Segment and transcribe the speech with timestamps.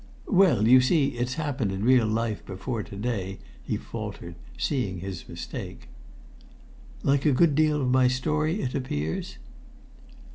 [0.25, 5.29] "Well, you see, it's happened in real life before to day," he faltered, seeing his
[5.29, 5.89] mistake.
[7.03, 9.37] "Like a good deal of my story, it appears?"